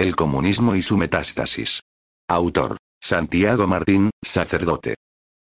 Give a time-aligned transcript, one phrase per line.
[0.00, 1.82] El comunismo y su metástasis.
[2.26, 2.78] Autor.
[3.02, 4.94] Santiago Martín, sacerdote.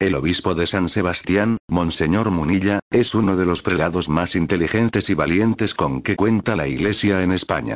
[0.01, 5.14] El obispo de San Sebastián, Monseñor Munilla, es uno de los prelados más inteligentes y
[5.14, 7.74] valientes con que cuenta la Iglesia en España.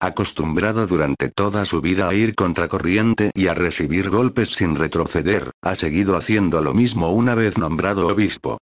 [0.00, 5.74] Acostumbrado durante toda su vida a ir contracorriente y a recibir golpes sin retroceder, ha
[5.74, 8.56] seguido haciendo lo mismo una vez nombrado obispo.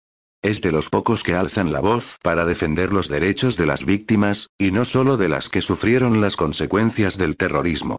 [0.42, 4.51] Es de los pocos que alzan la voz para defender los derechos de las víctimas,
[4.56, 7.96] y no solo de las que sufrieron las consecuencias del terrorismo.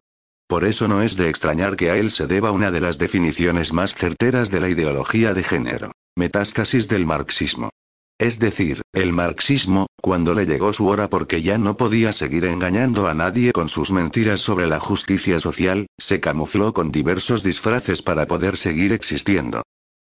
[0.47, 3.73] Por eso no es de extrañar que a él se deba una de las definiciones
[3.73, 7.71] más certeras de la ideología de género, metástasis del marxismo.
[8.17, 13.07] Es decir, el marxismo, cuando le llegó su hora porque ya no podía seguir engañando
[13.07, 18.27] a nadie con sus mentiras sobre la justicia social, se camufló con diversos disfraces para
[18.27, 19.61] poder seguir existiendo.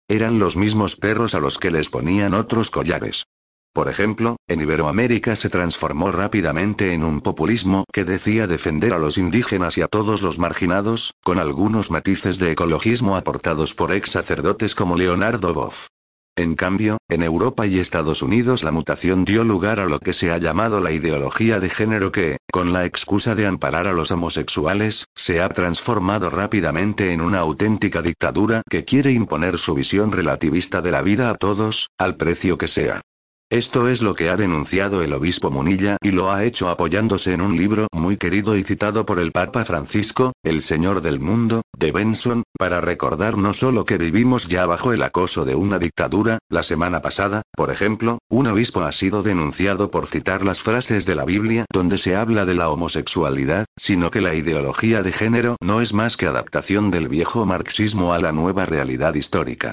[0.09, 3.25] Eran los mismos perros a los que les ponían otros collares.
[3.73, 9.19] Por ejemplo, en Iberoamérica se transformó rápidamente en un populismo que decía defender a los
[9.19, 14.75] indígenas y a todos los marginados, con algunos matices de ecologismo aportados por ex sacerdotes
[14.75, 15.89] como Leonardo Boff.
[16.39, 20.31] En cambio, en Europa y Estados Unidos la mutación dio lugar a lo que se
[20.31, 25.07] ha llamado la ideología de género que, con la excusa de amparar a los homosexuales,
[25.15, 30.91] se ha transformado rápidamente en una auténtica dictadura que quiere imponer su visión relativista de
[30.91, 33.01] la vida a todos, al precio que sea.
[33.49, 37.41] Esto es lo que ha denunciado el obispo Munilla y lo ha hecho apoyándose en
[37.41, 41.93] un libro muy querido y citado por el Papa Francisco, El Señor del Mundo, de
[41.93, 46.65] Benson, para recordar no solo que vivimos ya bajo el acoso de una dictadura, la
[46.65, 51.25] semana pasada, por ejemplo, un obispo ha sido denunciado por citar las frases de la
[51.25, 55.95] Biblia donde se habla de la homosexualidad, sino que la ideología de género no es
[55.95, 59.73] más que adaptación del viejo marxismo a la nueva realidad histórica.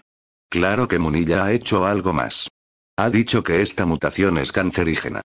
[0.52, 2.50] Claro que Munilla ha hecho algo más.
[2.96, 5.22] Ha dicho que esta mutación es cancerígena.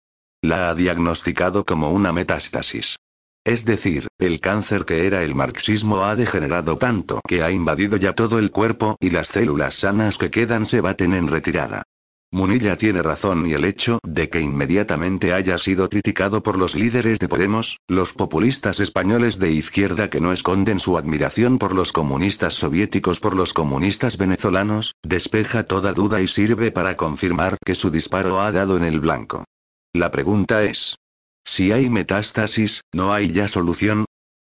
[0.44, 2.98] La ha diagnosticado como una metástasis.
[3.44, 8.14] Es decir, el cáncer que era el marxismo ha degenerado tanto que ha invadido ya
[8.14, 11.84] todo el cuerpo y las células sanas que quedan se baten en retirada.
[12.36, 17.18] Munilla tiene razón y el hecho de que inmediatamente haya sido criticado por los líderes
[17.18, 22.54] de Podemos, los populistas españoles de izquierda que no esconden su admiración por los comunistas
[22.54, 28.42] soviéticos por los comunistas venezolanos, despeja toda duda y sirve para confirmar que su disparo
[28.42, 29.46] ha dado en el blanco.
[29.94, 30.98] La pregunta es,
[31.46, 34.04] si hay metástasis, ¿no hay ya solución?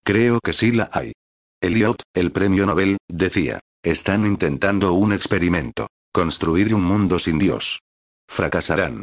[0.05, 1.11] Creo que sí la hay.
[1.59, 5.89] Eliot, el premio Nobel, decía, están intentando un experimento.
[6.15, 7.79] Construir un mundo sin Dios.
[8.29, 9.01] Fracasarán.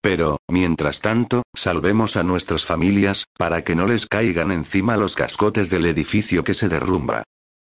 [0.00, 5.70] Pero, mientras tanto, salvemos a nuestras familias, para que no les caigan encima los cascotes
[5.70, 7.24] del edificio que se derrumba.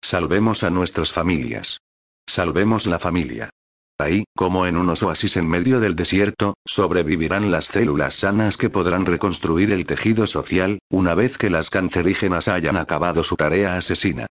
[0.03, 1.77] Salvemos a nuestras familias.
[2.29, 3.49] Salvemos la familia.
[3.97, 9.05] Ahí, como en unos oasis en medio del desierto, sobrevivirán las células sanas que podrán
[9.05, 14.27] reconstruir el tejido social, una vez que las cancerígenas hayan acabado su tarea asesina.